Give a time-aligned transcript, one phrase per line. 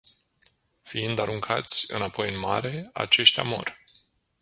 [0.83, 3.81] Fiind aruncați înapoi în mare, aceștia mor.